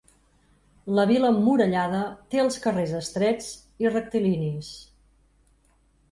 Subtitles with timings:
[0.99, 1.99] La vila emmurallada
[2.33, 3.51] té els carrers estrets
[3.85, 4.71] i rectilinis.